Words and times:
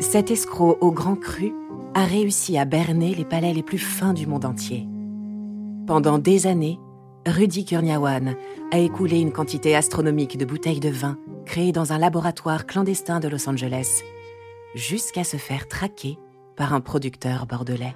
Cet 0.00 0.30
escroc 0.30 0.78
au 0.80 0.92
grand 0.92 1.14
cru 1.14 1.52
a 1.94 2.04
réussi 2.04 2.56
à 2.56 2.64
berner 2.64 3.14
les 3.14 3.26
palais 3.26 3.52
les 3.52 3.62
plus 3.62 3.78
fins 3.78 4.14
du 4.14 4.26
monde 4.26 4.46
entier. 4.46 4.88
Pendant 5.86 6.18
des 6.18 6.46
années, 6.46 6.78
Rudy 7.26 7.66
Kurniawan 7.66 8.34
a 8.72 8.78
écoulé 8.78 9.20
une 9.20 9.30
quantité 9.30 9.76
astronomique 9.76 10.38
de 10.38 10.46
bouteilles 10.46 10.80
de 10.80 10.88
vin 10.88 11.18
créées 11.44 11.72
dans 11.72 11.92
un 11.92 11.98
laboratoire 11.98 12.66
clandestin 12.66 13.20
de 13.20 13.28
Los 13.28 13.46
Angeles, 13.46 14.00
jusqu'à 14.74 15.22
se 15.22 15.36
faire 15.36 15.68
traquer 15.68 16.18
par 16.56 16.72
un 16.72 16.80
producteur 16.80 17.46
bordelais. 17.46 17.94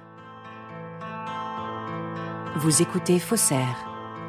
Vous 2.57 2.83
écoutez 2.83 3.17
Faussaire, 3.17 3.87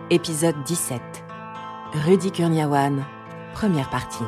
épisode 0.09 0.57
17. 0.65 1.01
Rudy 2.07 2.33
Kurniawan, 2.33 3.05
première 3.53 3.91
partie. 3.91 4.25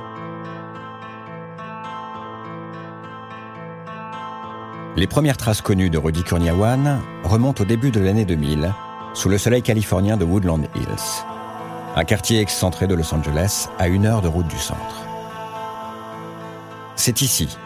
Les 4.99 5.07
premières 5.07 5.37
traces 5.37 5.61
connues 5.61 5.91
de 5.91 5.97
Rudy 5.97 6.25
Kurniawan 6.25 7.01
remontent 7.23 7.63
au 7.63 7.65
début 7.65 7.93
de 7.93 8.01
l'année 8.01 8.25
2000, 8.25 8.75
sous 9.15 9.29
le 9.29 9.39
soleil 9.39 9.63
californien 9.63 10.17
de 10.17 10.25
Woodland 10.25 10.67
Hills, 10.75 11.23
un 11.95 12.03
quartier 12.03 12.41
excentré 12.41 12.89
de 12.89 12.97
Los 12.97 13.15
Angeles 13.15 13.69
à 13.79 13.87
une 13.87 14.07
heure 14.07 14.23
de 14.23 14.27
route 14.27 14.49
du 14.49 14.59
centre. 14.59 15.05
C'est 16.97 17.23
ici, 17.23 17.57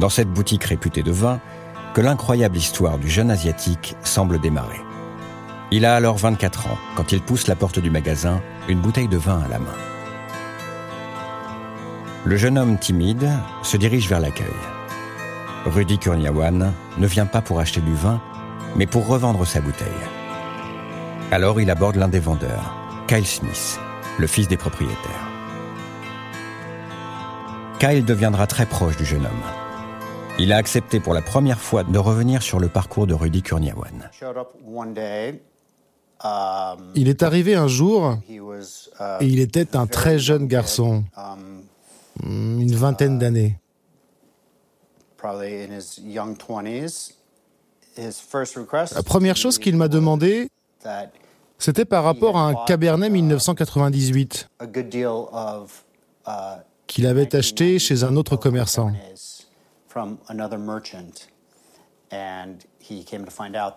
dans 0.00 0.08
cette 0.08 0.32
boutique 0.32 0.64
réputée 0.64 1.04
de 1.04 1.12
vin, 1.12 1.38
que 1.94 2.00
l'incroyable 2.00 2.56
histoire 2.56 2.98
du 2.98 3.08
jeune 3.08 3.30
Asiatique 3.30 3.94
semble 4.02 4.40
démarrer. 4.40 4.80
Il 5.70 5.84
a 5.84 5.94
alors 5.94 6.16
24 6.16 6.66
ans 6.66 6.78
quand 6.96 7.12
il 7.12 7.22
pousse 7.22 7.46
la 7.46 7.54
porte 7.54 7.78
du 7.78 7.90
magasin, 7.90 8.42
une 8.68 8.80
bouteille 8.80 9.06
de 9.06 9.16
vin 9.16 9.40
à 9.44 9.48
la 9.48 9.60
main. 9.60 9.76
Le 12.24 12.36
jeune 12.36 12.58
homme 12.58 12.78
timide 12.78 13.30
se 13.62 13.76
dirige 13.76 14.08
vers 14.08 14.18
l'accueil. 14.18 14.48
Rudy 15.66 15.98
Kurniawan 15.98 16.72
ne 16.96 17.06
vient 17.06 17.26
pas 17.26 17.42
pour 17.42 17.60
acheter 17.60 17.82
du 17.82 17.94
vin, 17.94 18.20
mais 18.76 18.86
pour 18.86 19.06
revendre 19.06 19.46
sa 19.46 19.60
bouteille. 19.60 19.88
Alors 21.30 21.60
il 21.60 21.70
aborde 21.70 21.96
l'un 21.96 22.08
des 22.08 22.18
vendeurs, 22.18 22.74
Kyle 23.06 23.26
Smith, 23.26 23.78
le 24.18 24.26
fils 24.26 24.48
des 24.48 24.56
propriétaires. 24.56 25.28
Kyle 27.78 28.04
deviendra 28.04 28.46
très 28.46 28.64
proche 28.64 28.96
du 28.96 29.04
jeune 29.04 29.26
homme. 29.26 29.44
Il 30.38 30.52
a 30.54 30.56
accepté 30.56 30.98
pour 30.98 31.12
la 31.12 31.20
première 31.20 31.60
fois 31.60 31.84
de 31.84 31.98
revenir 31.98 32.42
sur 32.42 32.58
le 32.58 32.68
parcours 32.68 33.06
de 33.06 33.12
Rudy 33.12 33.42
Kurniawan. 33.42 34.10
Il 36.94 37.08
est 37.08 37.22
arrivé 37.22 37.54
un 37.54 37.68
jour 37.68 38.18
et 39.20 39.26
il 39.26 39.40
était 39.40 39.76
un 39.76 39.86
très 39.86 40.18
jeune 40.18 40.46
garçon, 40.46 41.04
une 42.24 42.74
vingtaine 42.74 43.18
d'années. 43.18 43.59
La 48.94 49.02
première 49.02 49.36
chose 49.36 49.58
qu'il 49.58 49.76
m'a 49.76 49.88
demandé, 49.88 50.48
c'était 51.58 51.84
par 51.84 52.04
rapport 52.04 52.38
à 52.38 52.46
un 52.46 52.54
Cabernet 52.66 53.10
1998 53.10 54.48
qu'il 56.86 57.06
avait 57.06 57.36
acheté 57.36 57.78
chez 57.78 58.02
un 58.04 58.16
autre 58.16 58.36
commerçant. 58.36 58.92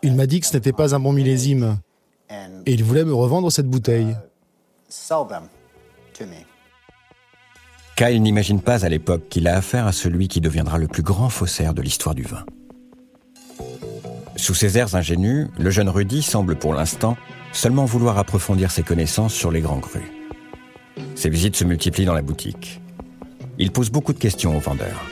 Il 0.02 0.16
m'a 0.16 0.26
dit 0.26 0.40
que 0.40 0.46
ce 0.48 0.54
n'était 0.54 0.72
pas 0.74 0.96
un 0.96 1.00
bon 1.00 1.12
millésime 1.12 1.78
et 2.30 2.74
il 2.74 2.84
voulait 2.84 3.06
me 3.06 3.14
revendre 3.14 3.52
cette 3.52 3.68
bouteille. 3.70 4.16
Kyle 7.96 8.22
n'imagine 8.24 8.60
pas 8.60 8.86
à 8.86 8.90
l'époque 8.90 9.30
qu'il 9.30 9.48
a 9.48 9.56
affaire 9.56 9.86
à 9.86 9.92
celui 9.92 10.28
qui 10.28 10.42
deviendra 10.42 10.80
le 10.80 10.88
plus 10.88 11.04
grand 11.04 11.30
faussaire 11.30 11.76
de 11.76 11.82
l'histoire 11.82 12.16
du 12.16 12.24
vin. 12.24 12.44
Sous 14.36 14.56
ses 14.56 14.80
airs 14.80 14.96
ingénus, 14.96 15.48
le 15.60 15.70
jeune 15.70 15.90
Rudy 15.90 16.24
semble 16.24 16.56
pour 16.56 16.74
l'instant 16.74 17.16
seulement 17.52 17.86
vouloir 17.86 18.18
approfondir 18.18 18.72
ses 18.72 18.82
connaissances 18.82 19.34
sur 19.34 19.52
les 19.52 19.62
grands 19.62 19.80
crus. 19.80 20.12
Ses 21.14 21.30
visites 21.30 21.56
se 21.56 21.66
multiplient 21.66 22.06
dans 22.06 22.16
la 22.16 22.24
boutique. 22.24 22.82
Il 23.60 23.72
pose 23.72 23.92
beaucoup 23.92 24.14
de 24.14 24.20
questions 24.20 24.58
aux 24.58 24.60
vendeurs. 24.60 25.06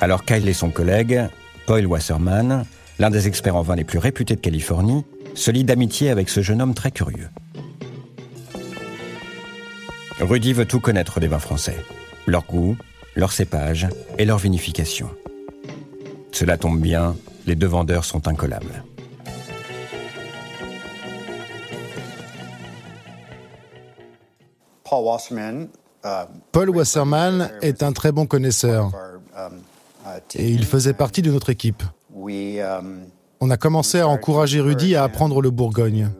Alors 0.00 0.24
Kyle 0.24 0.48
et 0.48 0.52
son 0.52 0.70
collègue, 0.70 1.28
Paul 1.66 1.84
Wasserman, 1.86 2.64
l'un 3.00 3.10
des 3.10 3.26
experts 3.26 3.56
en 3.56 3.62
vin 3.62 3.74
les 3.74 3.84
plus 3.84 3.98
réputés 3.98 4.36
de 4.36 4.40
Californie, 4.40 5.04
se 5.34 5.50
lie 5.50 5.64
d'amitié 5.64 6.10
avec 6.10 6.28
ce 6.28 6.42
jeune 6.42 6.62
homme 6.62 6.74
très 6.74 6.92
curieux. 6.92 7.28
Rudy 10.20 10.52
veut 10.52 10.64
tout 10.64 10.80
connaître 10.80 11.18
des 11.18 11.26
vins 11.26 11.38
français, 11.38 11.76
leur 12.26 12.44
goût, 12.44 12.76
leur 13.16 13.32
cépage 13.32 13.88
et 14.18 14.24
leur 14.24 14.38
vinification. 14.38 15.10
Cela 16.32 16.56
tombe 16.56 16.80
bien, 16.80 17.16
les 17.46 17.56
deux 17.56 17.66
vendeurs 17.66 18.04
sont 18.04 18.28
incollables. 18.28 18.84
Paul 26.52 26.70
Wasserman 26.70 27.50
est 27.62 27.82
un 27.82 27.92
très 27.92 28.12
bon 28.12 28.26
connaisseur 28.26 28.92
et 30.34 30.48
il 30.48 30.64
faisait 30.64 30.92
partie 30.92 31.22
de 31.22 31.32
notre 31.32 31.50
équipe. 31.50 31.82
On 33.40 33.50
a 33.50 33.56
commencé 33.56 33.98
à 33.98 34.06
encourager 34.06 34.60
Rudy 34.60 34.94
à 34.94 35.02
apprendre 35.02 35.42
le 35.42 35.50
Bourgogne. 35.50 36.10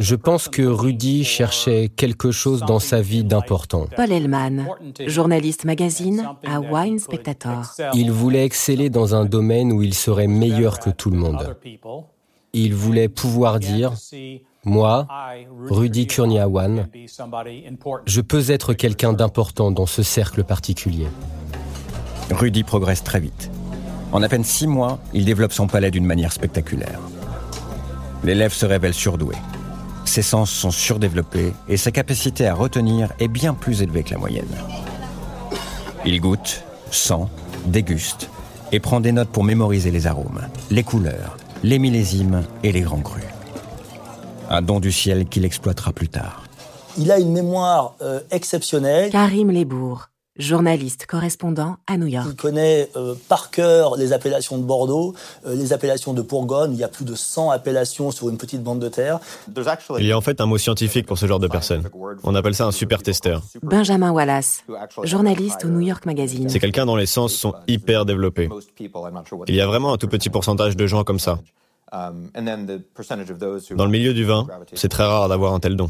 Je 0.00 0.14
pense 0.14 0.48
que 0.48 0.62
Rudy 0.62 1.24
cherchait 1.24 1.88
quelque 1.94 2.30
chose 2.30 2.60
dans 2.60 2.78
sa 2.78 3.02
vie 3.02 3.24
d'important. 3.24 3.86
Paul 3.94 4.10
Hellman, 4.10 4.66
journaliste 5.06 5.64
magazine 5.64 6.26
à 6.46 6.60
Wine 6.60 6.98
Spectator. 6.98 7.74
Il 7.92 8.10
voulait 8.10 8.44
exceller 8.44 8.88
dans 8.88 9.14
un 9.14 9.26
domaine 9.26 9.72
où 9.72 9.82
il 9.82 9.94
serait 9.94 10.28
meilleur 10.28 10.78
que 10.78 10.90
tout 10.90 11.10
le 11.10 11.18
monde. 11.18 11.56
Il 12.54 12.74
voulait 12.74 13.08
pouvoir 13.08 13.58
dire 13.60 13.92
moi, 14.64 15.06
Rudy 15.68 16.06
Kurniawan, 16.06 16.88
je 18.06 18.20
peux 18.20 18.50
être 18.50 18.72
quelqu'un 18.74 19.12
d'important 19.12 19.70
dans 19.70 19.86
ce 19.86 20.02
cercle 20.02 20.44
particulier. 20.44 21.06
Rudy 22.30 22.64
progresse 22.64 23.04
très 23.04 23.20
vite. 23.20 23.50
En 24.10 24.22
à 24.22 24.28
peine 24.28 24.44
six 24.44 24.66
mois, 24.66 24.98
il 25.12 25.24
développe 25.24 25.52
son 25.52 25.66
palais 25.66 25.90
d'une 25.90 26.06
manière 26.06 26.32
spectaculaire. 26.32 27.00
L'élève 28.24 28.52
se 28.52 28.64
révèle 28.64 28.94
surdoué. 28.94 29.36
Ses 30.04 30.22
sens 30.22 30.50
sont 30.50 30.70
surdéveloppés 30.70 31.52
et 31.68 31.76
sa 31.76 31.90
capacité 31.90 32.46
à 32.46 32.54
retenir 32.54 33.12
est 33.20 33.28
bien 33.28 33.52
plus 33.52 33.82
élevée 33.82 34.02
que 34.02 34.12
la 34.12 34.18
moyenne. 34.18 34.48
Il 36.06 36.20
goûte, 36.20 36.64
sent, 36.90 37.26
déguste 37.66 38.30
et 38.72 38.80
prend 38.80 39.00
des 39.00 39.12
notes 39.12 39.28
pour 39.28 39.44
mémoriser 39.44 39.90
les 39.90 40.06
arômes, 40.06 40.40
les 40.70 40.82
couleurs, 40.82 41.36
les 41.62 41.78
millésimes 41.78 42.44
et 42.62 42.72
les 42.72 42.80
grands 42.80 43.00
crus. 43.00 43.24
Un 44.48 44.62
don 44.62 44.80
du 44.80 44.90
ciel 44.90 45.26
qu'il 45.26 45.44
exploitera 45.44 45.92
plus 45.92 46.08
tard. 46.08 46.44
Il 46.96 47.12
a 47.12 47.18
une 47.18 47.32
mémoire 47.32 47.94
euh, 48.00 48.20
exceptionnelle. 48.30 49.10
Karim 49.10 49.50
Lebourg, 49.50 50.08
journaliste 50.38 51.06
correspondant 51.06 51.76
à 51.86 51.96
New 51.96 52.06
York. 52.06 52.26
Il 52.30 52.36
connaît 52.36 52.88
euh, 52.96 53.14
par 53.28 53.50
cœur 53.50 53.96
les 53.96 54.12
appellations 54.12 54.56
de 54.58 54.62
Bordeaux, 54.62 55.14
euh, 55.46 55.54
les 55.54 55.72
appellations 55.72 56.14
de 56.14 56.22
Bourgogne. 56.22 56.72
Il 56.72 56.78
y 56.78 56.84
a 56.84 56.88
plus 56.88 57.04
de 57.04 57.14
100 57.14 57.50
appellations 57.50 58.10
sur 58.10 58.28
une 58.28 58.38
petite 58.38 58.62
bande 58.62 58.78
de 58.78 58.88
terre. 58.88 59.18
Il 59.98 60.06
y 60.06 60.12
a 60.12 60.16
en 60.16 60.20
fait 60.20 60.40
un 60.40 60.46
mot 60.46 60.58
scientifique 60.58 61.06
pour 61.06 61.18
ce 61.18 61.26
genre 61.26 61.40
de 61.40 61.48
personne. 61.48 61.88
On 62.22 62.34
appelle 62.34 62.54
ça 62.54 62.66
un 62.66 62.72
super 62.72 63.02
testeur. 63.02 63.42
Benjamin 63.62 64.12
Wallace, 64.12 64.64
journaliste 65.02 65.64
au 65.64 65.68
New 65.68 65.80
York 65.80 66.06
Magazine. 66.06 66.48
C'est 66.48 66.60
quelqu'un 66.60 66.86
dont 66.86 66.96
les 66.96 67.06
sens 67.06 67.32
sont 67.34 67.54
hyper 67.66 68.04
développés. 68.04 68.48
Il 69.48 69.54
y 69.54 69.60
a 69.60 69.66
vraiment 69.66 69.92
un 69.92 69.96
tout 69.96 70.08
petit 70.08 70.30
pourcentage 70.30 70.76
de 70.76 70.86
gens 70.86 71.04
comme 71.04 71.18
ça. 71.18 71.38
Dans 71.90 73.84
le 73.84 73.90
milieu 73.90 74.14
du 74.14 74.24
vin, 74.24 74.46
c'est 74.74 74.88
très 74.88 75.04
rare 75.04 75.28
d'avoir 75.28 75.54
un 75.54 75.60
tel 75.60 75.76
don. 75.76 75.88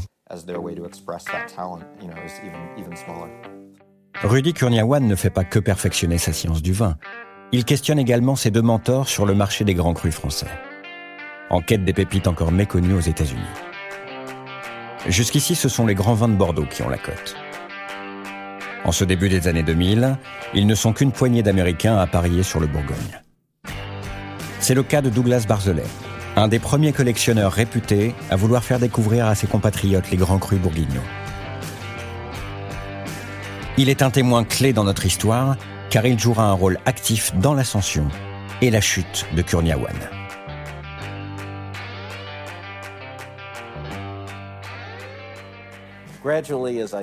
Rudy 4.23 4.53
Kurniawan 4.53 5.07
ne 5.07 5.15
fait 5.15 5.29
pas 5.29 5.45
que 5.45 5.59
perfectionner 5.59 6.17
sa 6.17 6.33
science 6.33 6.61
du 6.61 6.73
vin. 6.73 6.97
Il 7.51 7.63
questionne 7.63 7.99
également 7.99 8.35
ses 8.35 8.51
deux 8.51 8.61
mentors 8.61 9.07
sur 9.07 9.25
le 9.25 9.33
marché 9.33 9.63
des 9.63 9.73
grands 9.73 9.93
crus 9.93 10.13
français. 10.13 10.49
En 11.49 11.61
quête 11.61 11.85
des 11.85 11.93
pépites 11.93 12.27
encore 12.27 12.51
méconnues 12.51 12.95
aux 12.95 12.99
États-Unis. 12.99 13.41
Jusqu'ici, 15.07 15.55
ce 15.55 15.69
sont 15.69 15.87
les 15.87 15.95
grands 15.95 16.15
vins 16.15 16.27
de 16.27 16.35
Bordeaux 16.35 16.65
qui 16.69 16.83
ont 16.83 16.89
la 16.89 16.97
cote. 16.97 17.35
En 18.83 18.91
ce 18.91 19.05
début 19.05 19.29
des 19.29 19.47
années 19.47 19.63
2000, 19.63 20.17
ils 20.53 20.67
ne 20.67 20.75
sont 20.75 20.91
qu'une 20.91 21.13
poignée 21.13 21.43
d'Américains 21.43 21.97
à 21.97 22.05
parier 22.05 22.43
sur 22.43 22.59
le 22.59 22.67
Bourgogne. 22.67 23.21
C'est 24.59 24.75
le 24.75 24.83
cas 24.83 25.01
de 25.01 25.09
Douglas 25.09 25.45
Barzelet, 25.47 25.83
un 26.35 26.49
des 26.49 26.59
premiers 26.59 26.91
collectionneurs 26.91 27.53
réputés 27.53 28.13
à 28.29 28.35
vouloir 28.35 28.63
faire 28.63 28.79
découvrir 28.79 29.27
à 29.27 29.35
ses 29.35 29.47
compatriotes 29.47 30.11
les 30.11 30.17
grands 30.17 30.39
crus 30.39 30.59
bourguignons. 30.59 31.01
Il 33.81 33.87
est 33.87 34.01
un 34.01 34.09
témoin 34.09 34.43
clé 34.43 34.73
dans 34.73 34.83
notre 34.83 35.05
histoire 35.05 35.55
car 35.89 36.05
il 36.05 36.19
jouera 36.19 36.43
un 36.43 36.53
rôle 36.53 36.77
actif 36.85 37.33
dans 37.35 37.53
l'ascension 37.53 38.09
et 38.61 38.71
la 38.71 38.81
chute 38.81 39.25
de 39.37 39.41
Kurniawan. 39.41 39.95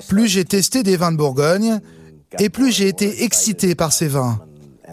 Plus 0.07 0.27
j'ai 0.27 0.45
testé 0.45 0.83
des 0.83 0.99
vins 0.99 1.13
de 1.13 1.17
Bourgogne, 1.17 1.81
et 2.39 2.51
plus 2.51 2.71
j'ai 2.73 2.89
été 2.89 3.25
excité 3.25 3.75
par 3.75 3.95
ces 3.95 4.09
vins, 4.09 4.39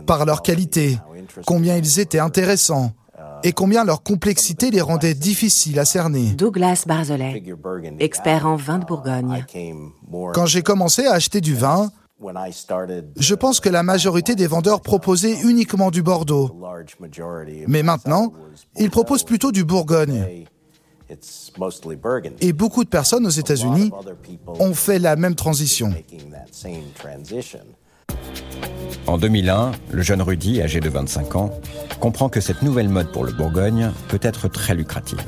par 0.07 0.25
leur 0.25 0.41
qualité, 0.41 0.97
combien 1.45 1.75
ils 1.75 1.99
étaient 1.99 2.19
intéressants, 2.19 2.93
et 3.43 3.51
combien 3.51 3.83
leur 3.83 4.03
complexité 4.03 4.71
les 4.71 4.81
rendait 4.81 5.13
difficiles 5.13 5.79
à 5.79 5.85
cerner. 5.85 6.31
Douglas 6.31 6.83
Barzolet, 6.87 7.43
expert 7.99 8.47
en 8.47 8.55
vin 8.55 8.79
de 8.79 8.85
Bourgogne. 8.85 9.45
Quand 10.33 10.45
j'ai 10.45 10.61
commencé 10.61 11.05
à 11.05 11.13
acheter 11.13 11.41
du 11.41 11.55
vin, 11.55 11.91
je 13.17 13.35
pense 13.35 13.59
que 13.59 13.69
la 13.69 13.83
majorité 13.83 14.35
des 14.35 14.47
vendeurs 14.47 14.81
proposaient 14.81 15.41
uniquement 15.41 15.91
du 15.91 16.01
Bordeaux. 16.01 16.55
Mais 17.67 17.83
maintenant, 17.83 18.31
ils 18.77 18.89
proposent 18.89 19.23
plutôt 19.23 19.51
du 19.51 19.63
Bourgogne. 19.63 20.45
Et 22.39 22.53
beaucoup 22.53 22.83
de 22.83 22.89
personnes 22.89 23.25
aux 23.25 23.29
États-Unis 23.29 23.91
ont 24.47 24.73
fait 24.73 24.99
la 24.99 25.15
même 25.15 25.35
transition. 25.35 25.93
En 29.05 29.17
2001, 29.17 29.73
le 29.91 30.01
jeune 30.01 30.21
Rudy, 30.21 30.61
âgé 30.61 30.79
de 30.79 30.89
25 30.89 31.35
ans, 31.35 31.51
comprend 31.99 32.29
que 32.29 32.39
cette 32.39 32.61
nouvelle 32.61 32.87
mode 32.87 33.11
pour 33.11 33.25
le 33.25 33.33
Bourgogne 33.33 33.91
peut 34.07 34.19
être 34.21 34.47
très 34.47 34.75
lucrative. 34.75 35.19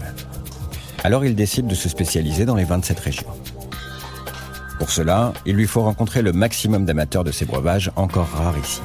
Alors 1.04 1.26
il 1.26 1.36
décide 1.36 1.68
de 1.68 1.76
se 1.76 1.90
spécialiser 1.90 2.46
dans 2.46 2.56
les 2.56 2.64
27 2.64 3.00
régions. 3.00 3.28
Pour 4.80 4.92
cela, 4.92 5.34
il 5.46 5.56
lui 5.56 5.68
faut 5.68 5.82
rencontrer 5.82 6.22
le 6.22 6.32
maximum 6.32 6.86
d'amateurs 6.86 7.24
de 7.24 7.32
ces 7.32 7.46
breuvages 7.46 7.92
encore 7.98 8.30
rares 8.30 8.58
ici. 8.58 8.82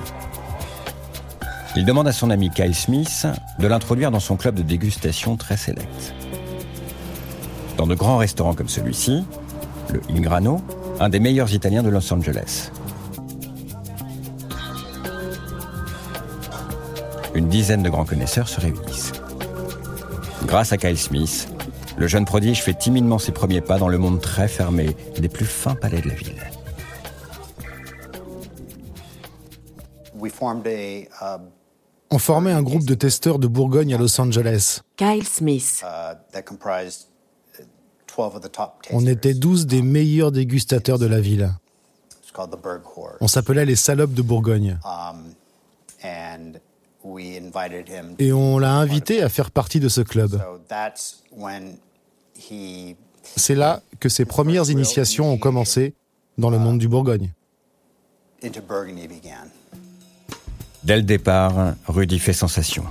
Il 1.76 1.84
demande 1.84 2.08
à 2.08 2.12
son 2.12 2.30
ami 2.30 2.50
Kyle 2.50 2.74
Smith 2.74 3.28
de 3.60 3.66
l'introduire 3.68 4.10
dans 4.10 4.20
son 4.20 4.36
club 4.36 4.56
de 4.56 4.62
dégustation 4.62 5.36
très 5.36 5.56
sélect. 5.56 6.14
Dans 7.76 7.86
de 7.86 7.94
grands 7.94 8.16
restaurants 8.16 8.54
comme 8.54 8.68
celui-ci, 8.68 9.24
le 9.92 10.00
Ingrano, 10.10 10.60
un 10.98 11.08
des 11.08 11.20
meilleurs 11.20 11.54
Italiens 11.54 11.84
de 11.84 11.90
Los 11.90 12.12
Angeles. 12.12 12.70
Une 17.40 17.48
dizaine 17.48 17.82
de 17.82 17.88
grands 17.88 18.04
connaisseurs 18.04 18.50
se 18.50 18.60
réunissent. 18.60 19.12
Grâce 20.44 20.74
à 20.74 20.76
Kyle 20.76 20.98
Smith, 20.98 21.48
le 21.96 22.06
jeune 22.06 22.26
prodige 22.26 22.62
fait 22.62 22.74
timidement 22.74 23.18
ses 23.18 23.32
premiers 23.32 23.62
pas 23.62 23.78
dans 23.78 23.88
le 23.88 23.96
monde 23.96 24.20
très 24.20 24.46
fermé 24.46 24.94
des 25.18 25.30
plus 25.30 25.46
fins 25.46 25.74
palais 25.74 26.02
de 26.02 26.08
la 26.10 26.14
ville. 26.16 26.36
On 32.10 32.18
formait 32.18 32.52
un 32.52 32.62
groupe 32.62 32.84
de 32.84 32.92
testeurs 32.92 33.38
de 33.38 33.46
Bourgogne 33.46 33.94
à 33.94 33.96
Los 33.96 34.20
Angeles. 34.20 34.82
Kyle 34.98 35.26
Smith. 35.26 35.82
On 38.92 39.06
était 39.06 39.32
12 39.32 39.66
des 39.66 39.80
meilleurs 39.80 40.30
dégustateurs 40.30 40.98
de 40.98 41.06
la 41.06 41.22
ville. 41.22 41.54
On 43.22 43.28
s'appelait 43.28 43.64
les 43.64 43.76
salopes 43.76 44.12
de 44.12 44.20
Bourgogne. 44.20 44.78
Et 48.18 48.32
on 48.32 48.58
l'a 48.58 48.74
invité 48.74 49.22
à 49.22 49.28
faire 49.28 49.50
partie 49.50 49.80
de 49.80 49.88
ce 49.88 50.00
club. 50.00 50.40
C'est 53.36 53.54
là 53.54 53.82
que 53.98 54.08
ses 54.08 54.24
premières 54.24 54.70
initiations 54.70 55.32
ont 55.32 55.38
commencé 55.38 55.94
dans 56.38 56.50
le 56.50 56.58
monde 56.58 56.78
du 56.78 56.88
Bourgogne. 56.88 57.32
Dès 60.82 60.96
le 60.96 61.02
départ, 61.02 61.74
Rudy 61.86 62.18
fait 62.18 62.32
sensation. 62.32 62.84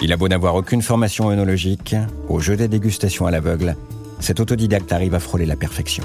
Il 0.00 0.12
a 0.12 0.16
beau 0.16 0.28
n'avoir 0.28 0.54
aucune 0.54 0.82
formation 0.82 1.30
œnologique, 1.30 1.94
au 2.28 2.40
jeu 2.40 2.56
des 2.56 2.68
dégustations 2.68 3.26
à 3.26 3.30
l'aveugle, 3.30 3.76
cet 4.18 4.40
autodidacte 4.40 4.92
arrive 4.92 5.14
à 5.14 5.20
frôler 5.20 5.46
la 5.46 5.56
perfection. 5.56 6.04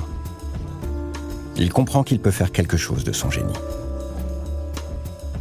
Il 1.58 1.72
comprend 1.72 2.04
qu'il 2.04 2.20
peut 2.20 2.32
faire 2.32 2.52
quelque 2.52 2.78
chose 2.78 3.04
de 3.04 3.14
son 3.14 3.32
génie. 3.32 3.54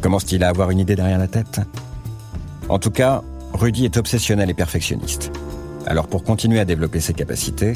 Commence-t-il 0.01 0.43
à 0.43 0.49
avoir 0.49 0.71
une 0.71 0.79
idée 0.79 0.95
derrière 0.95 1.19
la 1.19 1.27
tête? 1.27 1.59
En 2.67 2.79
tout 2.79 2.91
cas, 2.91 3.21
Rudy 3.53 3.85
est 3.85 3.97
obsessionnel 3.97 4.49
et 4.49 4.53
perfectionniste. 4.55 5.31
Alors 5.85 6.07
pour 6.07 6.23
continuer 6.23 6.59
à 6.59 6.65
développer 6.65 6.99
ses 6.99 7.13
capacités, 7.13 7.73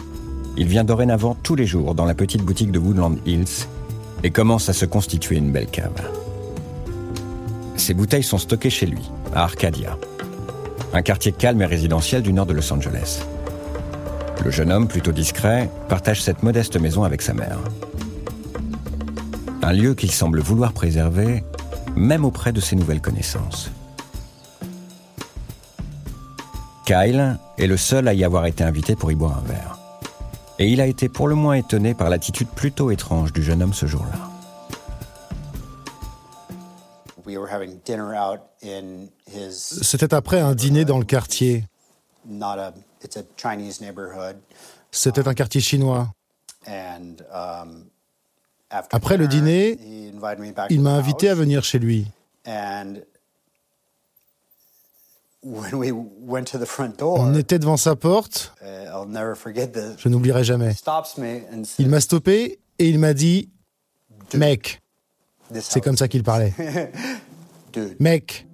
il 0.57 0.67
vient 0.67 0.83
dorénavant 0.83 1.35
tous 1.35 1.55
les 1.55 1.67
jours 1.67 1.93
dans 1.93 2.05
la 2.05 2.15
petite 2.15 2.43
boutique 2.43 2.71
de 2.71 2.79
Woodland 2.79 3.17
Hills 3.25 3.67
et 4.23 4.31
commence 4.31 4.67
à 4.67 4.73
se 4.73 4.85
constituer 4.85 5.37
une 5.37 5.51
belle 5.51 5.67
cave. 5.67 6.01
Ses 7.77 7.93
bouteilles 7.93 8.23
sont 8.23 8.39
stockées 8.39 8.71
chez 8.71 8.87
lui, 8.87 9.09
à 9.33 9.43
Arcadia, 9.43 9.97
un 10.93 11.01
quartier 11.03 11.31
calme 11.31 11.61
et 11.61 11.65
résidentiel 11.65 12.23
du 12.23 12.33
nord 12.33 12.47
de 12.47 12.53
Los 12.53 12.73
Angeles. 12.73 13.21
Le 14.43 14.51
jeune 14.51 14.71
homme, 14.71 14.87
plutôt 14.87 15.11
discret, 15.11 15.69
partage 15.87 16.23
cette 16.23 16.43
modeste 16.43 16.79
maison 16.79 17.03
avec 17.03 17.21
sa 17.21 17.33
mère. 17.33 17.59
Un 19.61 19.71
lieu 19.71 19.93
qu'il 19.93 20.11
semble 20.11 20.39
vouloir 20.39 20.73
préserver, 20.73 21.43
même 21.95 22.25
auprès 22.25 22.53
de 22.53 22.59
ses 22.59 22.75
nouvelles 22.75 23.01
connaissances. 23.01 23.69
Kyle 26.89 27.37
est 27.59 27.67
le 27.67 27.77
seul 27.77 28.07
à 28.07 28.15
y 28.15 28.23
avoir 28.23 28.47
été 28.47 28.63
invité 28.63 28.95
pour 28.95 29.11
y 29.11 29.15
boire 29.15 29.37
un 29.37 29.41
verre. 29.41 29.77
Et 30.57 30.67
il 30.69 30.81
a 30.81 30.87
été 30.87 31.07
pour 31.07 31.27
le 31.27 31.35
moins 31.35 31.53
étonné 31.53 31.93
par 31.93 32.09
l'attitude 32.09 32.47
plutôt 32.47 32.89
étrange 32.89 33.31
du 33.31 33.43
jeune 33.43 33.61
homme 33.61 33.75
ce 33.75 33.85
jour-là. 33.85 34.17
C'était 39.51 40.15
après 40.15 40.39
un 40.39 40.55
dîner 40.55 40.83
dans 40.83 40.97
le 40.97 41.05
quartier. 41.05 41.63
C'était 44.89 45.27
un 45.27 45.33
quartier 45.35 45.61
chinois. 45.61 46.11
Après 48.71 49.17
le 49.17 49.27
dîner, 49.27 49.77
il 50.71 50.81
m'a 50.81 50.93
invité 50.93 51.29
à 51.29 51.35
venir 51.35 51.63
chez 51.63 51.77
lui. 51.77 52.07
On 57.19 57.33
était 57.33 57.59
devant 57.59 57.77
sa 57.77 57.95
porte. 57.95 58.53
Je 59.97 60.09
n'oublierai 60.09 60.43
jamais. 60.43 60.73
Il 61.79 61.89
m'a 61.89 62.01
stoppé 62.01 62.59
et 62.77 62.89
il 62.89 62.99
m'a 62.99 63.13
dit 63.13 63.49
Mec, 64.33 64.81
c'est 65.61 65.81
comme 65.81 65.97
ça 65.97 66.07
qu'il 66.07 66.23
parlait. 66.23 66.53
Mec, 67.99 68.47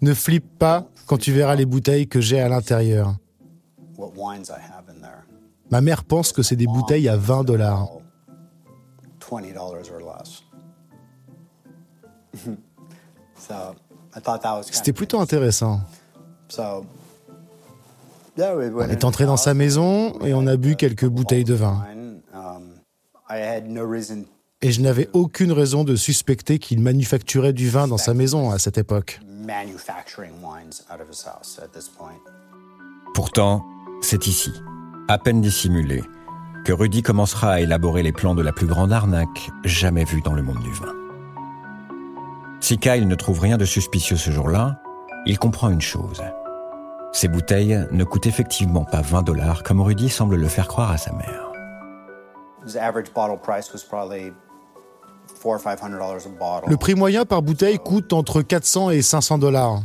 ne 0.00 0.14
flippe 0.14 0.58
pas 0.58 0.88
quand 1.06 1.18
tu 1.18 1.32
verras 1.32 1.54
les 1.54 1.64
bouteilles 1.66 2.08
que 2.08 2.20
j'ai 2.20 2.40
à 2.40 2.48
l'intérieur. 2.48 3.14
Ma 5.70 5.80
mère 5.80 6.04
pense 6.04 6.32
que 6.32 6.42
c'est 6.42 6.56
des 6.56 6.66
bouteilles 6.66 7.08
à 7.08 7.16
20 7.16 7.44
dollars. 7.44 7.88
C'était 14.70 14.92
plutôt 14.92 15.20
intéressant. 15.20 15.80
On 18.38 18.88
est 18.88 19.04
entré 19.04 19.26
dans 19.26 19.36
sa 19.36 19.54
maison 19.54 20.18
et 20.20 20.34
on 20.34 20.46
a 20.46 20.56
bu 20.56 20.76
quelques 20.76 21.06
bouteilles 21.06 21.44
de 21.44 21.54
vin. 21.54 21.84
Et 24.64 24.70
je 24.70 24.80
n'avais 24.80 25.08
aucune 25.12 25.52
raison 25.52 25.84
de 25.84 25.96
suspecter 25.96 26.58
qu'il 26.58 26.80
manufacturait 26.80 27.52
du 27.52 27.68
vin 27.68 27.88
dans 27.88 27.98
sa 27.98 28.14
maison 28.14 28.50
à 28.50 28.58
cette 28.58 28.78
époque. 28.78 29.20
Pourtant, 33.14 33.64
c'est 34.00 34.26
ici, 34.26 34.52
à 35.08 35.18
peine 35.18 35.40
dissimulé, 35.40 36.02
que 36.64 36.72
Rudy 36.72 37.02
commencera 37.02 37.54
à 37.54 37.60
élaborer 37.60 38.02
les 38.02 38.12
plans 38.12 38.34
de 38.34 38.42
la 38.42 38.52
plus 38.52 38.66
grande 38.66 38.92
arnaque 38.92 39.50
jamais 39.64 40.04
vue 40.04 40.22
dans 40.22 40.34
le 40.34 40.42
monde 40.42 40.62
du 40.62 40.72
vin. 40.72 41.01
Si 42.62 42.78
Kyle 42.78 43.08
ne 43.08 43.16
trouve 43.16 43.40
rien 43.40 43.56
de 43.56 43.64
suspicieux 43.64 44.16
ce 44.16 44.30
jour-là, 44.30 44.80
il 45.26 45.36
comprend 45.36 45.68
une 45.68 45.80
chose. 45.80 46.22
Ces 47.12 47.26
bouteilles 47.26 47.88
ne 47.90 48.04
coûtent 48.04 48.26
effectivement 48.26 48.84
pas 48.84 49.02
20 49.02 49.22
dollars 49.22 49.64
comme 49.64 49.80
Rudy 49.80 50.08
semble 50.08 50.36
le 50.36 50.46
faire 50.46 50.68
croire 50.68 50.92
à 50.92 50.96
sa 50.96 51.12
mère. 51.12 51.50
Le 56.68 56.76
prix 56.76 56.94
moyen 56.94 57.24
par 57.24 57.42
bouteille 57.42 57.80
coûte 57.80 58.12
entre 58.12 58.42
400 58.42 58.90
et 58.90 59.02
500 59.02 59.38
dollars. 59.38 59.82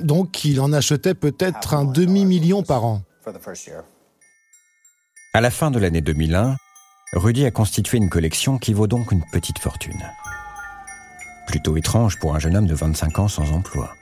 Donc 0.00 0.44
il 0.44 0.60
en 0.60 0.70
achetait 0.74 1.14
peut-être 1.14 1.72
un 1.72 1.86
demi-million 1.86 2.62
par 2.62 2.84
an. 2.84 3.00
À 5.32 5.40
la 5.40 5.50
fin 5.50 5.70
de 5.70 5.78
l'année 5.78 6.02
2001, 6.02 6.56
Rudy 7.14 7.46
a 7.46 7.50
constitué 7.50 7.96
une 7.96 8.10
collection 8.10 8.58
qui 8.58 8.74
vaut 8.74 8.86
donc 8.86 9.12
une 9.12 9.24
petite 9.32 9.58
fortune. 9.58 10.02
Plutôt 11.46 11.76
étrange 11.76 12.18
pour 12.18 12.34
un 12.34 12.38
jeune 12.38 12.56
homme 12.56 12.66
de 12.66 12.74
25 12.74 13.18
ans 13.18 13.28
sans 13.28 13.52
emploi. 13.52 13.94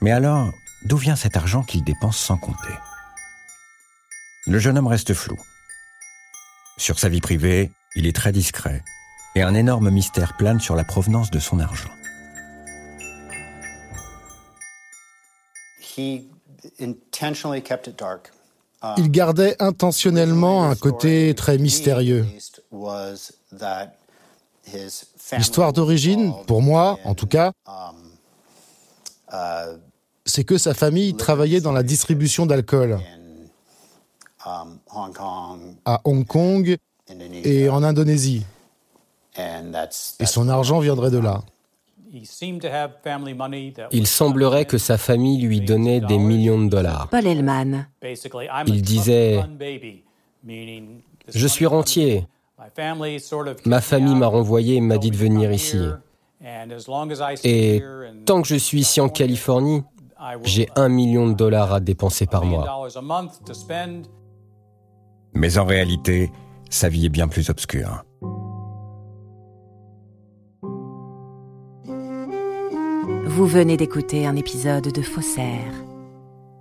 Mais 0.00 0.10
alors, 0.10 0.52
d'où 0.84 0.96
vient 0.96 1.16
cet 1.16 1.36
argent 1.36 1.62
qu'il 1.62 1.84
dépense 1.84 2.16
sans 2.16 2.36
compter? 2.36 2.74
Le 4.46 4.58
jeune 4.58 4.78
homme 4.78 4.86
reste 4.86 5.14
flou. 5.14 5.36
Sur 6.78 6.98
sa 6.98 7.08
vie 7.08 7.20
privée, 7.20 7.72
il 7.94 8.06
est 8.06 8.14
très 8.14 8.32
discret 8.32 8.82
et 9.34 9.42
un 9.42 9.54
énorme 9.54 9.90
mystère 9.90 10.36
plane 10.36 10.60
sur 10.60 10.76
la 10.76 10.84
provenance 10.84 11.30
de 11.30 11.38
son 11.38 11.58
argent. 11.60 11.90
Il 18.96 19.10
gardait 19.10 19.56
intentionnellement 19.58 20.64
un 20.64 20.74
côté 20.74 21.34
très 21.34 21.58
mystérieux. 21.58 22.26
L'histoire 25.36 25.72
d'origine, 25.72 26.32
pour 26.46 26.62
moi 26.62 26.98
en 27.04 27.14
tout 27.14 27.26
cas, 27.26 27.52
c'est 30.24 30.44
que 30.44 30.58
sa 30.58 30.74
famille 30.74 31.14
travaillait 31.14 31.60
dans 31.60 31.72
la 31.72 31.82
distribution 31.82 32.46
d'alcool 32.46 32.98
à 34.44 36.00
Hong 36.04 36.26
Kong 36.26 36.76
et 37.44 37.68
en 37.68 37.82
Indonésie. 37.82 38.44
Et 40.20 40.26
son 40.26 40.48
argent 40.48 40.80
viendrait 40.80 41.10
de 41.10 41.18
là. 41.18 41.42
Il 43.92 44.06
semblerait 44.06 44.64
que 44.64 44.78
sa 44.78 44.96
famille 44.96 45.42
lui 45.42 45.60
donnait 45.60 46.00
des 46.00 46.18
millions 46.18 46.62
de 46.64 46.70
dollars. 46.70 47.08
Paul 47.10 47.26
Hellman. 47.26 47.88
Il 48.66 48.82
disait 48.82 49.40
Je 51.28 51.46
suis 51.46 51.66
rentier. 51.66 52.26
Ma 53.64 53.80
famille 53.80 54.14
m'a 54.14 54.26
renvoyé 54.26 54.76
et 54.76 54.80
m'a 54.80 54.98
dit 54.98 55.10
de 55.10 55.16
venir 55.16 55.52
ici. 55.52 55.78
Et 57.44 57.82
tant 58.24 58.42
que 58.42 58.48
je 58.48 58.56
suis 58.56 58.80
ici 58.80 59.00
en 59.00 59.08
Californie, 59.08 59.82
j'ai 60.42 60.68
un 60.74 60.88
million 60.88 61.28
de 61.28 61.34
dollars 61.34 61.74
à 61.74 61.80
dépenser 61.80 62.26
par 62.26 62.44
mois. 62.44 62.88
Mais 65.34 65.58
en 65.58 65.64
réalité, 65.64 66.30
sa 66.70 66.88
vie 66.88 67.06
est 67.06 67.10
bien 67.10 67.28
plus 67.28 67.50
obscure. 67.50 68.04
Vous 73.26 73.46
venez 73.46 73.76
d'écouter 73.76 74.26
un 74.26 74.34
épisode 74.34 74.90
de 74.90 75.02
Faussaire. 75.02 75.74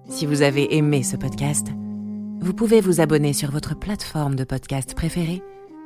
Si 0.10 0.25
vous 0.25 0.42
avez 0.42 0.75
aimé 0.75 1.04
ce 1.04 1.16
podcast, 1.16 1.68
vous 2.42 2.54
pouvez 2.54 2.82
vous 2.82 3.00
abonner 3.00 3.32
sur 3.32 3.50
votre 3.50 3.80
plateforme 3.80 4.36
de 4.36 4.44
podcast 4.44 4.94
préférée 4.94 5.42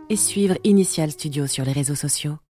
et 0.10 0.16
suivre 0.16 0.58
Initial 0.64 1.12
Studio 1.12 1.46
sur 1.46 1.64
les 1.64 1.72
réseaux 1.72 1.96
sociaux. 1.96 2.40